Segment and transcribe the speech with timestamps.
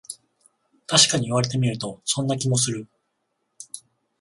[0.87, 2.87] たしかに言われてみると、そんな気もする